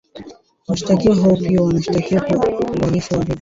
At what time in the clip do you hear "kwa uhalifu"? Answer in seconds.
2.21-3.13